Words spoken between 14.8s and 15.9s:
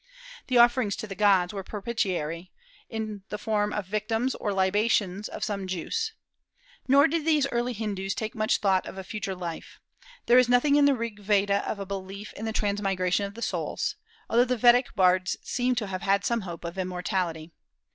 bards seem to